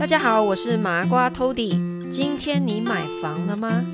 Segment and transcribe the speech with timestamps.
[0.00, 2.08] 大家好，我是麻瓜 Tody。
[2.08, 3.84] 今天你买房了吗？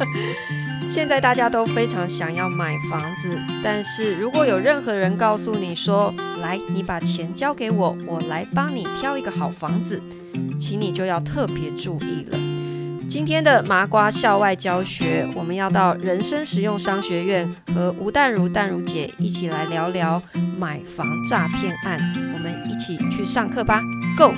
[0.90, 10.02] 现在大家都非常想要买房子，但是如果有任何人告诉你说：“来，你把钱交给我，我来帮你挑一个好房子”，
[10.60, 12.38] 请你就要特别注意了。
[13.08, 20.22] 今天的麻瓜校外教学，我们要到人生实用商学院和吴淡如淡如姐一起来聊聊
[20.58, 21.98] 买房诈骗案。
[22.34, 23.80] 我们一起去上课吧
[24.18, 24.34] ，Go！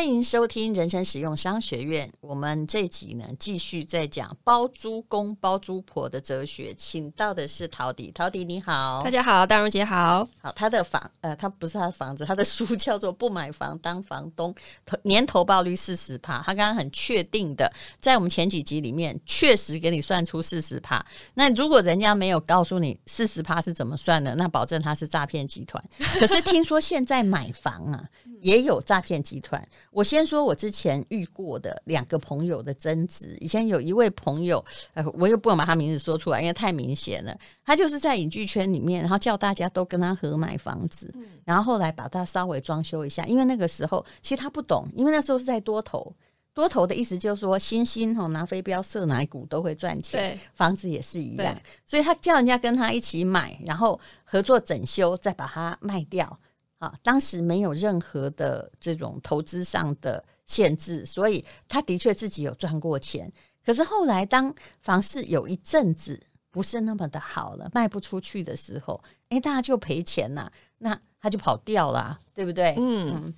[0.00, 2.10] 欢迎收听人生使用商学院。
[2.22, 8.10] 我们这集呢，继续在讲包租公包租婆的哲学，请到的是陶迪。
[8.14, 10.26] 陶迪你好，大家好，大如姐好。
[10.40, 14.54] 好，他的房呃，他不是他的房子，他的书叫做《不买房当房东》，
[15.02, 16.38] 年投报率四十趴。
[16.46, 17.70] 他刚刚很确定的，
[18.00, 21.04] 在我们前几集里面确实给你算出四十趴。
[21.34, 25.84] 那如果人家没有告诉你四十趴是怎么算的，那保证他是诈骗集团。
[26.18, 28.02] 可是听说现在买房啊。
[28.40, 29.62] 也有诈骗集团。
[29.90, 33.36] 我先说，我之前遇过的两个朋友的争执。
[33.40, 37.36] 以前有一位朋友，呃，我又不能把他名字说出来，因为太明显了。
[37.64, 41.12] 他就是在影剧圈里面，然后叫大家都跟他合买房子，
[41.44, 43.24] 然后后来把他稍微装修一下。
[43.24, 46.14] 因为那个时候其实他不懂，因为那时候是在多头，
[46.54, 51.60] 多头的意思就是说，星星吼拿飞镖射哪股都会赚钱，房子也是一样。
[51.84, 56.38] 所以他叫人家跟他一起买，然后合作整修，再把它卖掉。
[56.80, 63.30] 啊，当时没有任何的这种投资上的限制，所以他的确自己有赚过钱。
[63.64, 66.18] 可是后来，当房市有一阵子
[66.50, 72.74] 不是那么的好了，卖不出去的时候，哎，大家就赔钱呐，那他就跑掉了，对不对？
[72.78, 73.34] 嗯，嗯，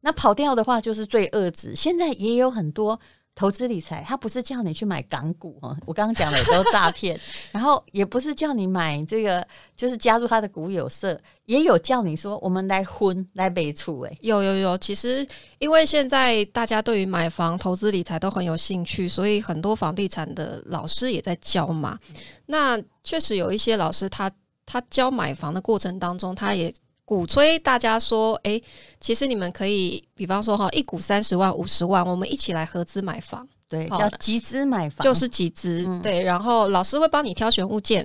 [0.00, 1.74] 那跑掉的话就是罪恶值。
[1.74, 3.00] 现在也有很多。
[3.36, 7.20] 投资理财，他不是叫你去买港股哈， 我刚刚讲的都诈骗。
[7.52, 14.18] 然后也不是叫你买这个，就是加入他的股友社，也有叫你说我们来混来北处诶。
[14.22, 15.24] 有有有，其实
[15.58, 21.98] 因为现在大家对于买房、投资理财都很有兴趣，所以很多房地产的老师也在教嘛。
[22.46, 24.32] 那确实有一些老师，他
[24.64, 26.72] 他教买房的过程当中，他也。
[27.06, 28.64] 鼓吹大家说，哎、欸，
[28.98, 36.20] 其实你们可以，比方说哈，一股三十万、五十万，我们一起来合资买房，对，叫集资买房，就是集资，嗯、对。
[36.20, 38.02] 然后老师会帮你挑选物件，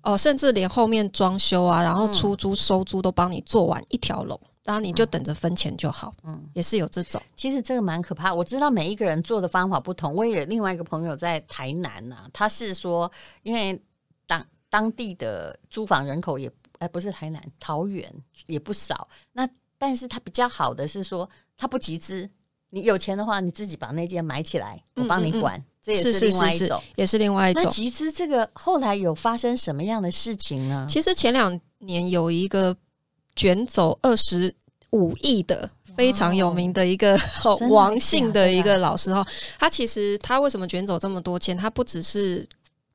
[0.00, 6.14] 哦、呃，甚至连后面装修啊，然后出租、收租都帮你做完一条龙，然后你就等着分钱就好。
[6.22, 7.20] 嗯，也是有这种。
[7.34, 10.14] 其实这个蛮可怕，我知道每一个人做的方法不同。
[10.14, 13.10] 我也有另外一个朋友在台南呐、啊，他是说，
[13.42, 13.82] 因为
[14.24, 16.48] 当当地的租房人口也。
[16.78, 18.12] 哎，不是台南，桃园
[18.46, 19.08] 也不少。
[19.32, 19.48] 那
[19.78, 22.28] 但是它比较好的是说，它不集资。
[22.70, 25.56] 你有钱的话，你自己把那间买起来，我帮你管。
[25.56, 27.62] 嗯嗯嗯，这也是另外一种，也是另外一种。
[27.62, 30.86] 那集资这个后来有发生什么样的事情呢？
[30.90, 32.76] 其实前两年有一个
[33.36, 34.52] 卷走二十
[34.90, 37.16] 五亿的非常有名的一个
[37.70, 39.24] 王姓的一个老师哈，
[39.58, 41.56] 他其实他为什么卷走这么多钱？
[41.56, 42.46] 他不只是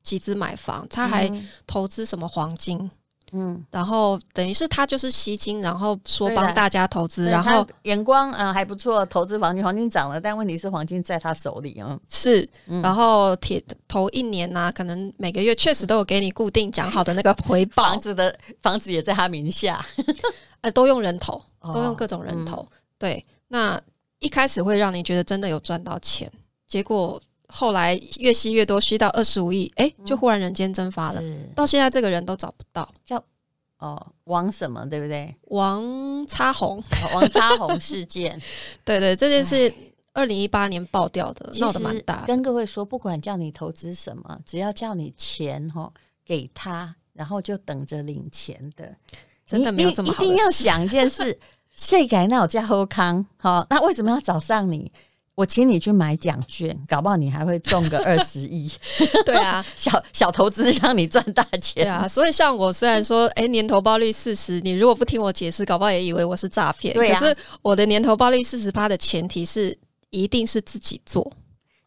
[0.02, 1.30] 集资买房，他还
[1.66, 2.90] 投资什么黄金。
[3.32, 19.84] 嗯，然后等于是他就是吸金，然后说帮大家投资，然后眼光嗯、呃、还不错，投资黄金，黄金涨了，但问题是黄金在他手里啊，是，嗯、然后铁头一年呐、啊，可能每个月确实都有给你固定讲好的那个回报， 房子的房子也在他名下，
[20.60, 23.80] 呃，都用人头，都用各种人头，哦嗯、对，那
[24.18, 26.30] 一开始会让你觉得真的有赚到钱，
[26.68, 27.20] 结果
[27.52, 33.22] 后来越吸越多，吸到二十五亿，哎，就忽然人间蒸发了，嗯、到现在这个人都找不到，叫。
[33.78, 35.34] 哦，王什么对不对？
[35.48, 38.40] 王插红，哦、王插红事件，
[38.84, 39.74] 对对，这件事
[40.12, 42.24] 二零一八年爆掉的，闹得蛮大。
[42.24, 45.92] 跟各位说，不管叫你投资什么，只要叫你钱哈、哦、
[46.24, 48.94] 给他，然后就等着领钱的，
[49.44, 50.22] 真的没有这么好。
[50.22, 51.36] 一定要想一件事，
[51.72, 53.26] 谁敢那我家后康？
[53.36, 54.92] 好，那为什么要找上你？
[55.34, 58.70] 我请你去买奖券，搞不好你还会中个 二十亿。
[59.24, 61.84] 对啊， 小小投资让你赚大钱。
[61.84, 66.92] 对啊，所以像我虽然说，哎，年投报率四十，你如果不听我解释，搞不好也以为我是诈骗。
[66.92, 69.76] 对啊，可是我的年投报率四十趴的前提是，
[70.10, 71.32] 一定是自己做。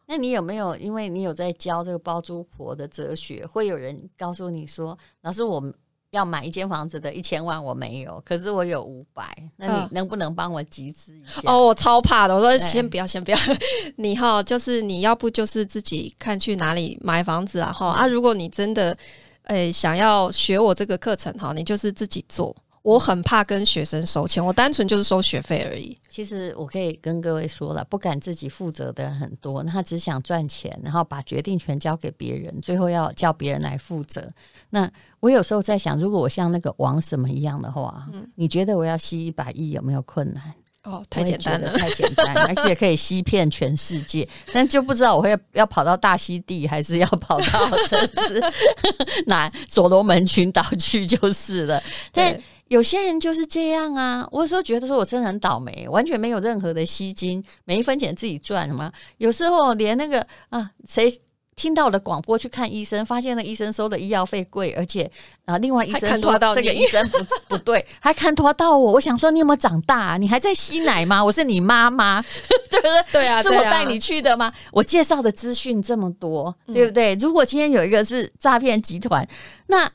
[0.08, 0.76] 那你有没有？
[0.76, 5.72] 因为你有在教这个包租婆的哲学，会有人告诉你说，老师，我们。
[6.16, 9.24] 要买一间房子的一千万我没有，可是我有五百，
[9.56, 11.42] 那你能不能帮我集资一下？
[11.44, 13.38] 哦，我超怕的，我说先不要，先不要。
[13.96, 18.06] 你哈，就是你要不就是自己看去哪里买房子啊哈啊！
[18.06, 18.96] 如果你真的
[19.44, 22.56] 诶、欸、想要学我这个课程哈，你就是自己做。
[22.86, 25.98] 我很怕跟学生收钱，我单纯就是收学费而已。
[26.08, 34.30] 其实我可以跟各位说了，不敢自己负责的人很多，他只想赚钱，然后把决定权交给别人，最后要叫别人来负责。
[34.70, 34.88] 那
[35.18, 40.54] 我有时候在想，如果我像那个王什么一样的话，嗯，你觉得我要吸一百亿有没有困难？
[40.84, 47.98] 哦，太简单了，太简单，而且可以吸骗全世界， 但就不知道我会要跑到大溪地，还是要跑到城
[48.28, 48.40] 市
[49.26, 51.82] 哪所罗门群岛去就是了。
[52.12, 61.20] 但有些人就是这样啊，我有时候觉得说我真的很倒霉，完全没有任何的吸金，每一分钱自己赚什么，有时候连那个啊谁。
[61.58, 65.10] 听到了广播去看医生，发现了医生收的医药费贵，而且
[65.46, 68.92] 啊，另外医生说这个医生不不对， 还看拖到我。
[68.92, 70.16] 我想说，你有没有长大啊？
[70.18, 71.24] 你还在吸奶吗？
[71.24, 72.20] 我是你妈妈，
[72.70, 73.02] 对不对？
[73.10, 74.52] 对啊，是我带你去的吗？
[74.70, 77.14] 我介绍的资讯这么多，对不对？
[77.14, 79.26] 如果今天有一个是诈骗集团，
[79.68, 79.90] 那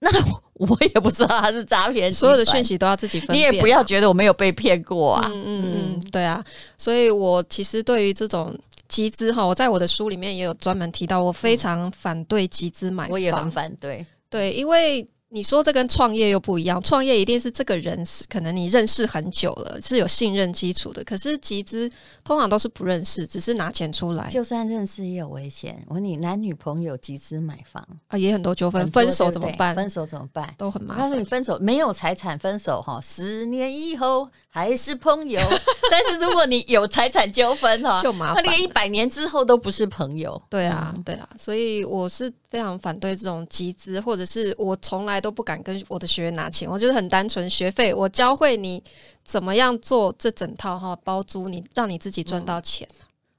[0.00, 0.10] 那
[0.54, 3.38] 我也不知道他是诈骗，所有的讯息都要自己分辨。
[3.38, 5.30] 你也不要觉得我没有被骗过啊。
[5.32, 5.62] 嗯嗯
[5.96, 6.44] 嗯，对啊。
[6.78, 8.56] 所以我其实对于这种。
[8.86, 13.12] 集资哈，我在我的书里面也有专门提到，我非常反对集资买房。
[13.12, 15.04] 我也很反对，对，因为。
[15.34, 21.02] 你说这跟创业又不一样，创业一定是这个人是可能你认识很久了，是有信任基础的。
[21.02, 21.90] 可是集资
[22.22, 24.28] 通常都是不认识，只是拿钱出来。
[24.28, 25.82] 就算认识也有危险。
[25.88, 29.74] 我问你，男女朋友集资买房啊，也很多纠纷，分手怎么办？
[29.74, 30.54] 分手怎么办？
[30.56, 30.98] 都很麻烦。
[31.00, 35.40] 但是你分手没有财产分手哈，十年以后还是朋友。
[35.90, 38.42] 但是如果你有财产纠纷哈， 就麻烦。
[38.44, 40.40] 那连一百年之后都不是朋友。
[40.48, 48.80] 对啊，对啊，所以我是非常反对这种集资，或者是我从来都不敢跟我的学员拿钱，我就是很单纯，学费我教会你
[49.24, 52.86] 怎么样做这整套哈包租，你让你自己赚到钱，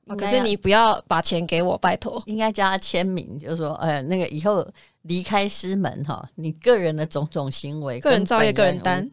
[0.07, 2.21] 嗯、可是你不要把钱给我，拜托。
[2.25, 4.67] 应该叫他签名，就是说，呃，那个以后
[5.03, 9.09] 离开师门哈，你个人的种种行为，个人造业，个人担。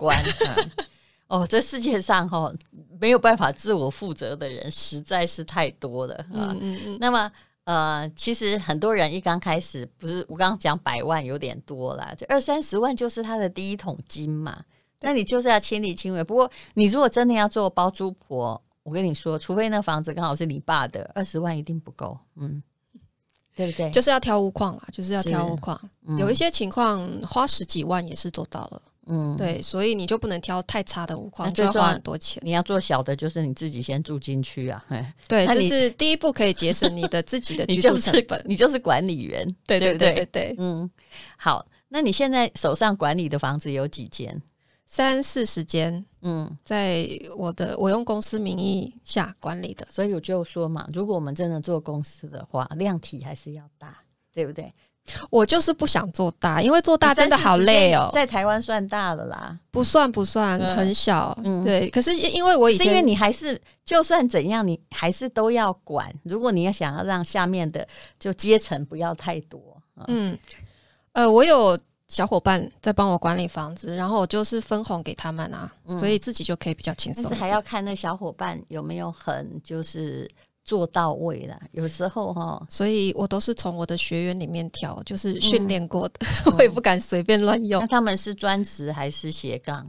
[1.32, 2.52] 哦，这世界上哈
[3.00, 6.26] 没有办法自我负责的人实在是太多了。
[6.32, 6.99] 嗯嗯嗯。
[7.00, 7.31] 那么。
[7.64, 14.64] 呃，其实很多人一刚开始不是我刚刚讲百万有点多啦，就二三十万就是他的第一桶金嘛。
[15.00, 16.25] 那你就是要亲力亲为。
[16.25, 22.19] 不过你如果真的要做包租婆，我跟你说，除非那房子刚好是你爸的，二十万一定不够。
[22.34, 22.61] 嗯，
[23.55, 23.88] 对不对？
[23.93, 25.81] 就是要挑屋况啊，就是要挑屋况。
[26.05, 28.82] 嗯，有一些情况花十几万也是做到了。
[29.06, 32.43] 嗯，对，所以你就不能挑太差的屋况，就要花很多钱。
[32.44, 34.84] 你要做小的，就是你自己先住进去啊。
[35.26, 38.40] 对，这是第一步，可以节省你的自己的 居住成本。
[38.46, 40.54] 你就是管理员， 对对对对对。
[40.58, 40.88] 嗯，
[41.37, 44.40] 好，那你现在手上管理的房子有几间？
[44.87, 46.05] 三四十间。
[46.20, 53.98] 嗯，在我的我用公司名义下管理的，所以我就说嘛，如果我们真的做公司的话，量体还是要大，
[54.32, 54.70] 对不对？
[55.31, 58.08] 我就是不想做大，因为做大真的好累哦。
[58.12, 61.37] 在台湾算大了啦，不算不算，很小。
[61.43, 61.90] 嗯，对。
[61.90, 66.12] 可是因为我以前，因为你还是就算怎样，你还是都要管。
[66.22, 67.87] 如果你要想要让下面的
[68.19, 69.60] 就阶层不要太多，
[70.06, 70.38] 嗯，
[71.12, 71.76] 呃，我有
[72.06, 77.25] 小伙伴在帮我管理房子，然后我就是分红给他们啊，所以自己就可以比较轻松。
[77.25, 80.31] 但是还要看那小伙伴有没有很就是。
[80.72, 86.14] 做到位了，有时候哈，所以我都是从我的学员里面挑，就是训练过的，
[86.46, 87.78] 嗯、 我也不敢随便乱用。
[87.82, 89.86] 那他们是专职还是斜杠？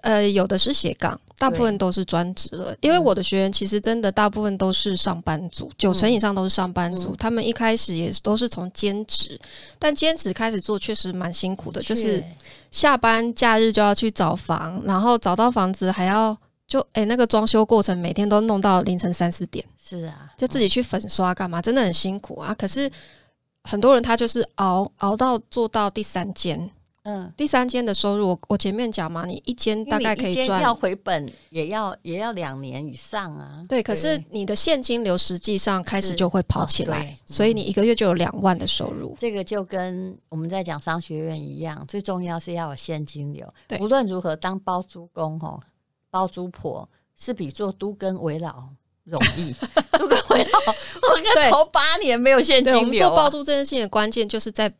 [0.00, 2.74] 呃，有的是斜杠，大部分都是专职了。
[2.80, 7.10] 因为我的学员其实真的大部分都是上班族，九成以上都是上班族。
[7.10, 9.38] 嗯、他们一开始也都是从兼职，
[9.78, 12.24] 但兼职开始做确实蛮辛苦的，就是
[12.70, 16.34] 下班假日就要去找房，然后找到房子还要。
[16.68, 22.52] 就诶、欸，那个装修过程每天都弄到凌晨三四点，是啊，就自己去粉刷干嘛，真的很辛苦啊。
[22.54, 22.90] 可是
[23.62, 26.68] 很多人他就是熬熬到做到第三间，
[27.04, 33.64] 嗯，第三间的收入，我我前面讲嘛，你一间大概可以赚，要回本也要也要两年以上啊。
[33.68, 39.16] 对，可是你的现金流实际上开始就会跑起来，哦嗯、所以你一个月就有两万的收入。
[39.20, 43.48] 这个就跟我们在讲商学院一样，最重要是要有现金流。
[43.68, 45.60] 对，无论如何当包租公吼。
[46.16, 48.68] 包租婆是比做都跟为老
[49.04, 49.54] 容易，
[49.92, 50.58] 都跟为老，
[51.12, 52.82] 我应该头八年没有现金流、啊。
[52.82, 54.72] 我们做包租这件事情的关键就是在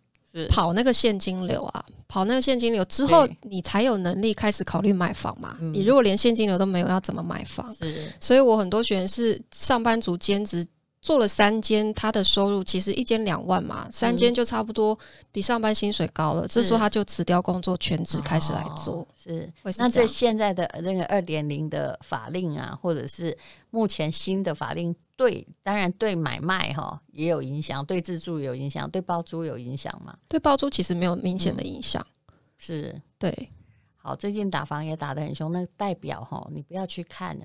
[0.48, 5.56] 跑那个现金流啊，跑那个现金流之后，你才有能力开始考虑买房嘛。
[5.60, 7.74] 对你如果连现金流都没有，要怎么买房？
[8.18, 10.66] 所以我很多学员是上班族兼职。
[11.06, 14.98] 做了三间，他的收入其实一间两万嘛，三间就差不多
[15.30, 16.44] 比上班薪水高了。
[16.44, 18.96] 嗯、这时候他就辞掉工作，全职开始来做。
[18.96, 23.38] 哦、是，是那这现在的那个二点零的法令啊，或者是
[23.70, 30.12] 目前新的法令，对，当然对买卖哈也有影响，对自住有影响，对包租有影响吗？
[30.26, 32.04] 对包租其实没有明显的影响。
[32.26, 33.48] 嗯、是，对。
[33.94, 37.44] 好，最近打房也打得很凶，那代表哈，你不要去看了，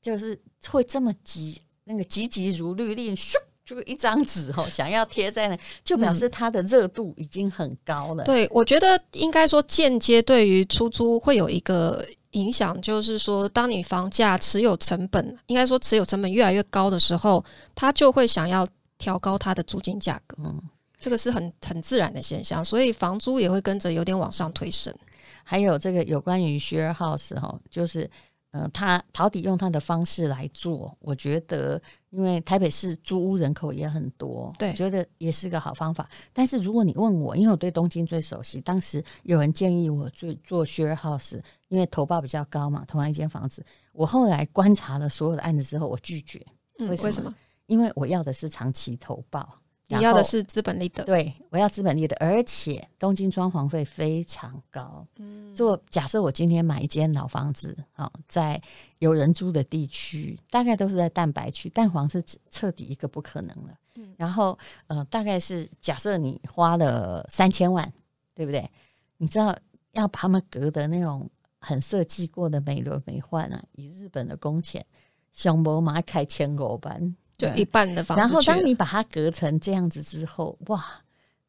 [0.00, 8.22] 就是会这么急，那个急急如律令，咻，就一张纸哦， 想要贴在那，就表示它的热度已经很高了。
[8.22, 17.44] 嗯、对，我觉得应该说间接对于出租会有一个影响，就是说，当你房价持有成本，应该说持有成本越来越高的时候，
[17.74, 18.66] 他就会想要
[18.98, 20.36] 调高它的租金价格。
[20.44, 20.62] 嗯，
[20.98, 24.94] 这个是很很自然的现象，所以房租也会跟着有点往上推升。
[25.42, 28.08] 还有这个有关于 share house 哈，就是，
[28.52, 36.08] 呃，他陶迪用他的方式来做，我觉得，因为台北市租屋人口也很多，对，我觉得也是个好方法。
[36.32, 41.38] 但是如果你问我，因为我对东京最熟悉，当时有人建议我做做 share house，
[41.68, 43.64] 因为投报比较高嘛，同样一间房子。
[43.92, 46.44] 我后来观察了所有的案子之后，我拒绝。
[46.80, 47.06] 嗯，为什么？
[47.06, 47.32] 为什么？
[47.66, 49.59] 因为我要的是长期投报。
[49.98, 55.02] 你要的是资本利得，对，我要资本利得，而且东京装潢费非常高。
[55.16, 58.60] 嗯，做假设我今天买一间老房子，好，在
[59.00, 63.74] 有人租的地区，大概都是在蛋白区，蛋黄是彻底一个不可能了。
[63.96, 64.56] 嗯，然后
[64.86, 67.92] 呃，大概是假设你花了三千万，
[68.34, 68.70] 对不对？
[69.16, 69.56] 你知道
[69.92, 71.28] 要把他们隔的那种
[71.58, 74.86] 很设计过的美轮美奂啊，以日本的工钱，
[75.32, 77.16] 上博马开千五万。
[77.40, 80.84] 对，一半的房子，然后当你把它隔成这样子之后，哇，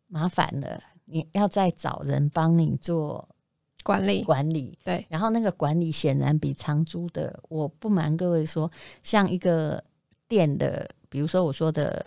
[0.08, 3.28] 麻烦了，你要再找人帮你做
[3.84, 4.78] 管理管理。
[4.84, 8.72] 对，然后那个管理显然比长租的，我不瞒各位说，
[9.04, 9.84] 像一个
[10.28, 12.06] 店的，比如说我说的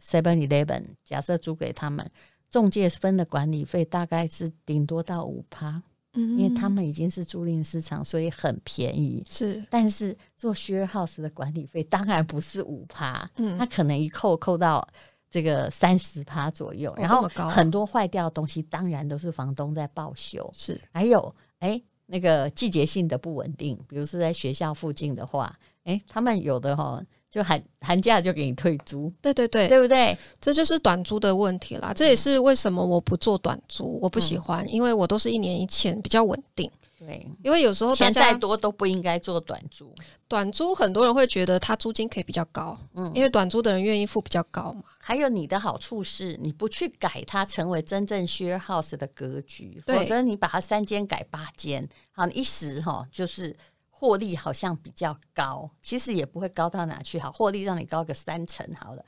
[0.00, 2.08] Seven Eleven，假设租给他们，
[2.50, 5.82] 中介分的管理费大概是顶多到五趴。
[6.14, 9.24] 因为他们已经是租赁市场，所以很便宜。
[9.28, 14.86] 是，但是做 share house 的管理费当然不是五趴，嗯，他可能一扣扣到
[15.30, 16.90] 这个三十趴左右。
[16.92, 20.48] 哦、然后很多坏掉的东西，当然都是房东在报修。
[20.56, 27.02] 是，还有哎，那个季节性的不稳定，比如说在学校附近的话，哎，他们有的哈。
[27.34, 30.16] 就寒寒假就给你退租，对对对，对不对？
[30.40, 31.92] 这就是短租的问题啦。
[31.92, 36.70] 这也是为什么我不做短租，我不喜欢，嗯、因为我都是一年一签，比较稳定。
[36.96, 39.92] 对，因为有时候钱再多都不应该做短租。
[40.28, 44.84] 短租很多人会觉得它租金可以比较高，嗯，因为短租的人愿意付比较高嘛。
[45.00, 53.56] 还有你的好处是你不去改它成为真正 share house 的格局，否则你把它三间改八间，好，你一时哈就是。
[53.96, 57.18] 获利好像比较高，其实也不会高到哪去。
[57.18, 59.04] 好，获利让你高个三成好了。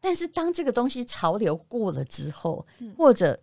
[0.00, 3.38] 但是当这个东西潮流过了之后，嗯、或者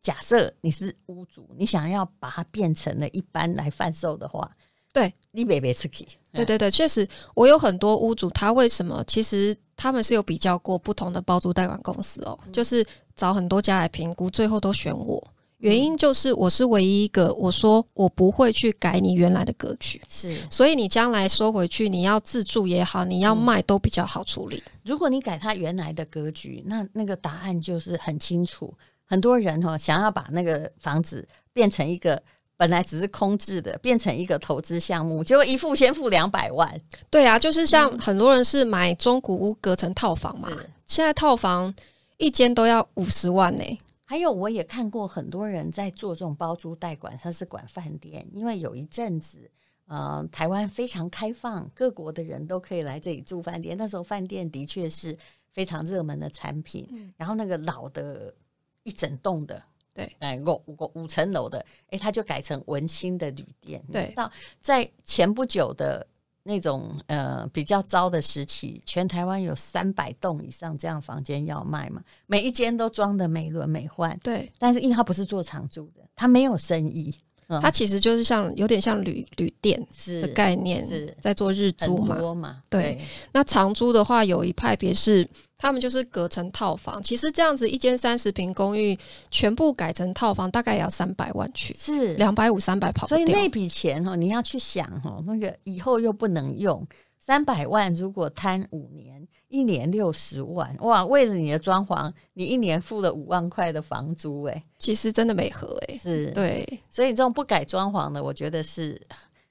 [0.00, 4.50] 假设你是屋主，你想要把它变成了一般来贩售的话，
[4.94, 6.08] 对，你别别吃气。
[6.32, 9.04] 对对对，确实，我有很多屋主，他为什么？
[9.06, 15.22] 其实他们是有比较过不同的包租代管公司哦，嗯、就是找很多家来评估，最后都选我。
[15.64, 24.62] 原因就是我是唯一一个，我说我不会去改你原来的格局，是，所以你将来收回去，你要自住也好，你要卖都比较好处理。
[24.84, 28.74] 如果你改他原来的格局，那那个答案就是很清楚。
[29.06, 32.22] 很多人哈想要把那个房子变成一个
[32.58, 36.78] 本来只是空置的，变成一个投资项目，结果一付先付两百万。
[37.08, 40.50] 对啊，就是像很多人是买中古屋隔成套房嘛，
[40.86, 41.74] 现在套房
[42.18, 43.78] 一间都要五十万呢、欸。
[44.04, 48.26] 还有，我也看过很多人在做这种包租代管，他是管饭店。
[48.32, 49.50] 因为有一阵子，
[49.86, 53.76] 呃，台湾非常开放，各国的人都可以来这里住饭店。
[53.76, 55.16] 那时候饭店的确是
[55.50, 56.86] 非常热门的产品。
[56.90, 58.34] 嗯、然后那个老的
[58.82, 63.82] 一整栋的，对，哎，五五五层楼的，哎，他就改成文青的旅店。
[63.90, 64.30] 对，到
[64.60, 66.06] 在前不久的。
[66.44, 74.16] 那种呃比较糟的时期，全台湾有三百栋以上这样房间要卖嘛，每一间都装的美轮美奂。
[74.22, 77.12] 对，但是因为它不是做长租的，他没有生意。
[77.60, 79.80] 它其实就是像有点像旅旅店
[80.22, 82.34] 的概念，是在做日租嘛。
[82.34, 83.00] 嘛对，对
[83.32, 87.02] 那长租的话，有一派别是他们就是隔成套房。
[87.02, 88.98] 其实这样子一间三十平公寓，
[89.30, 93.06] 全部改成套房，大概也要三百万去，是两百五三百跑。
[93.06, 96.86] 所以那笔钱哈，你要去想哈，那个以后又不能用。
[97.20, 99.13] 三百万如果摊五年，
[99.54, 101.06] 一年六十万，哇！
[101.06, 109.00] 为了你的装潢，你一年付了五万块的房租，哎，其实真的没合，哎，是对，所以这种不改装潢的，我觉得是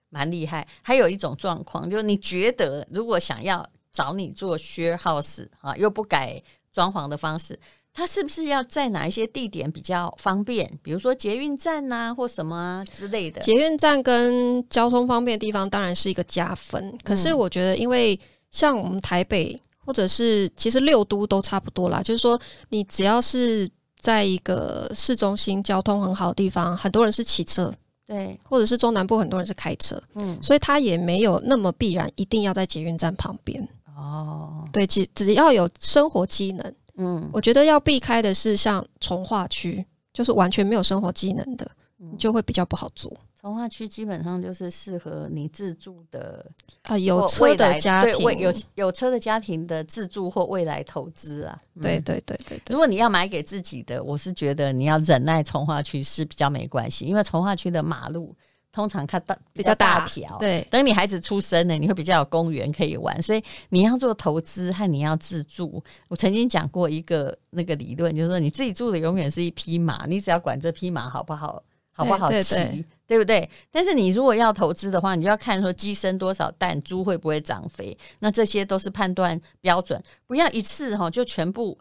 [0.10, 0.68] 蛮厉害。
[0.82, 6.44] 还有一种状况，就是你觉得如果想要找你做 share house 啊，又不改
[6.74, 7.58] 装潢的方式。
[7.96, 10.68] 他是不是要在哪一些地点比较方便？
[10.82, 13.40] 比如说捷运站呐、啊，或什么啊之类的。
[13.40, 16.84] 捷运站跟交通方便的地方当然是一个加分。
[16.88, 18.20] 嗯、可是我觉得，因为
[18.50, 27.74] 像我们台北或者是其实六都都差不多啦，就是说你只要是在一个市中心交通很好的地方，很多人是骑车，
[28.06, 33.66] 对，或者是中南部很多人是开车，嗯，所以它也没有那么必然一定要在捷运站旁边。
[33.96, 43.16] 哦，对，只只要有生活机能，嗯，我觉得要避开的是像从化区，就是完全没有生活机能的，你，就会比较不好租。
[43.44, 46.50] 重划区基本上就是适合你自住的
[46.84, 51.62] 啊，有车的家庭，对，有有车的家庭的自住或未来投资啊。
[51.76, 58.34] 嗯、对对对对，对，如果你要买给自己的，我是觉得你要忍耐从化区是比较没关系，因为从化区的马路
[58.72, 63.22] 通常看大比较大条，对，等你孩子出生了，你会比较有公园可以玩。
[63.22, 71.62] 所以你要做投资和你要自住，我曾经讲过一个那个理论，就是说你自己住的永远是一匹马，你只要管这匹马好不好。
[71.96, 73.50] 好不好骑，对，对，对，对不对？
[73.72, 80.02] 但是你如果要投资的话，你就要看说鸡生多少蛋，猪会不会长肥，那这些都是判断标准。
[80.26, 81.78] 不要一次哈就全部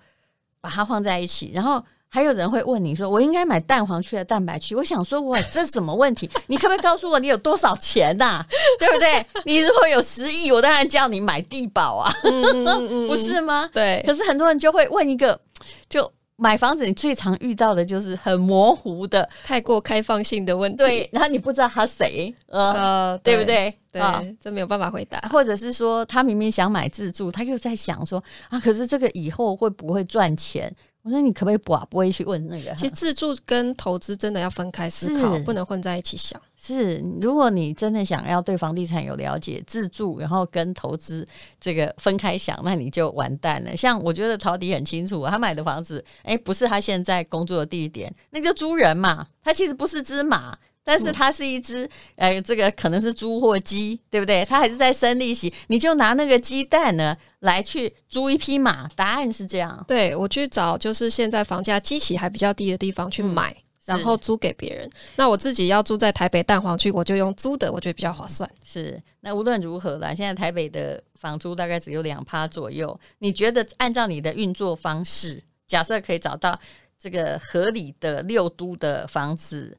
[0.61, 1.51] 把它放在一起。
[1.55, 6.31] 然后还有人会问你说：“我应该买蛋黄区的蛋白区？”我想说：“我这是什么问题？
[6.47, 8.47] 你可不可以告诉我你有多少钱呐、啊？
[8.79, 9.27] 对不对？
[9.47, 12.13] 你如果有十亿，我当然叫你买地保啊，
[13.09, 13.71] 不是吗？
[13.73, 14.03] 对。
[14.05, 15.41] 可是很多人就会问一个
[15.89, 16.13] 就。
[16.43, 20.79] 买房子，你最常遇到的就是很模糊的、太过开放性的问题。
[20.79, 23.73] 对，然后你不知道他谁，呃，对不对？
[23.93, 24.03] 对，
[24.41, 25.21] 这没有办法回答。
[25.29, 30.75] 或者是说，他明明想买自住，他又在想说啊，可是这个以后会不会赚钱？
[31.03, 32.75] 我说你可不可以不不会去问那个？
[32.75, 36.41] 其实自住跟投资真的要分开思考，不能混在一起想。
[36.63, 41.27] 是，如果你真的想要对房地产有了解，自住然后跟投资
[41.59, 43.77] 这个分开想，那你就完蛋了。
[43.77, 49.27] 像我觉得曹迪很清楚，他买的房子，哎，不是他现在工作的地点，那就租人嘛。
[49.43, 50.57] 他其实不是只马。
[50.85, 54.45] 但是它是一只，呃，这个可能是猪或鸡，对不对？
[54.45, 58.89] 它还是在生利息，你就拿那个鸡蛋呢来去租一匹马。
[58.97, 59.85] 答案是这样。
[59.87, 64.91] 对，我去找就是现在房价基期还比较低的地方去买，嗯、然后租给别人。
[65.17, 68.49] 那我自己要住在台北蛋黄区，我就用租的，我觉得比较划算。
[68.65, 69.03] 是。
[69.21, 72.99] 那无论如何啦，现在台北的房租大概只有两趴左右。
[73.19, 76.59] 你觉得按照你的运作方式，假设可以找到
[76.99, 79.79] 这个合理的六都的房子？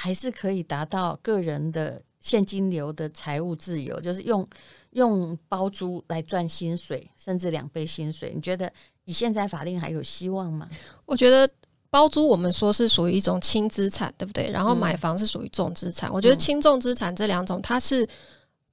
[0.00, 4.48] 还是可以达到个人的现金流的财务自由，就是用
[4.90, 8.32] 用包租来赚薪水，甚至两倍薪水。
[8.32, 8.72] 你觉得
[9.06, 10.68] 你现在法令还有希望吗？
[11.04, 11.50] 我觉得
[11.90, 14.50] 包租我们说是属于一种轻资产，对不对？
[14.50, 16.10] 然后买房是属于重资产。
[16.10, 18.08] 嗯、我觉得轻重资产这两种它是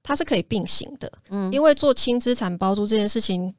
[0.02, 1.10] 它是可以并行的。
[1.30, 3.54] 嗯，因为做轻资产包租这件事情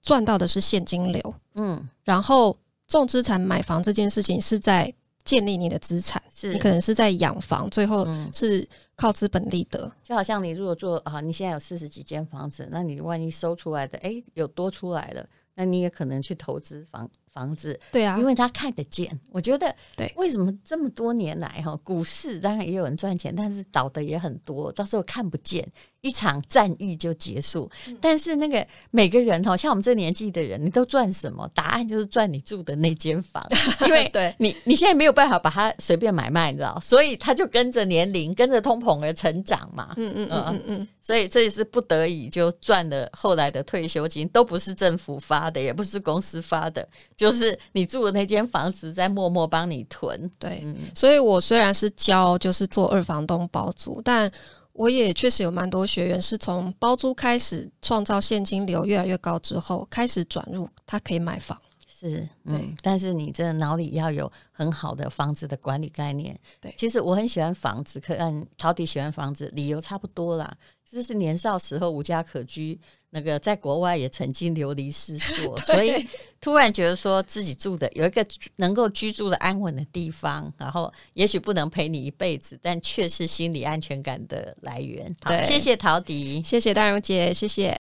[0.00, 1.34] 赚到的是现金流。
[1.54, 4.92] 嗯，然后重资产买房这件事情是在。
[5.24, 9.88] 建立你的资产，是你可能是在养房，最后是靠资本利得。
[10.02, 17.78] 就好像你如果做啊，你现在有四十几间房子，那你万一收出来的，哎、欸，有多出来了，那你也可能去投资房房子。
[17.90, 19.18] 对啊，因为他看得见。
[19.30, 25.66] 我觉得，对，为什么这么多年来哈，股市当然也有人赚钱，但是倒的也很多，到时候看不见。
[26.02, 31.48] 一场战役就结束，但是那个每个人哈，像我们这年纪的人，你都赚什么？
[31.54, 33.46] 答案就是赚你住的那间房，
[33.86, 39.94] 因为对你你现在没有办法把它随便买卖，你知道，所以他就跟着年龄、跟着通膨而成长嘛。
[39.96, 46.88] 嗯嗯嗯嗯嗯，所以这也是不得已就赚了后来的退休金，都不是政府发的，也不是公司发的，
[47.22, 50.30] 就是你住的那间房子在默默帮你囤。
[50.38, 54.30] 对，嗯、所以我虽然是教就是做二房东包租，但
[54.72, 61.56] 我也确实有蛮多学员是从包租开始创造现金流越来越高之后，开始转入他可以买房。
[61.86, 66.36] 是，嗯，但是你这脑里要有很好的房子的管理概念。
[66.60, 70.52] 对，其实我很喜欢房子，可按陶迪喜欢房子，理由差不多啦，
[70.90, 72.80] 就是年少时候无家可居。
[73.14, 76.08] 那个在国外也曾经流离失所， 所以
[76.40, 85.14] 突然觉得说自己住的有一个能够居住的安稳的地方，然后也许不能陪你一辈子，但却是心理安全感的来源。
[85.22, 87.70] 好，谢谢陶迪，谢谢大荣姐，谢谢。